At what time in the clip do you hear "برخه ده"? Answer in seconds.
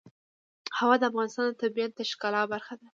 2.53-2.87